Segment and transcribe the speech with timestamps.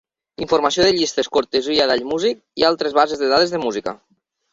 [0.43, 3.95] Informació de llistes cortesia d'Allmusic i altres bases de dades de música.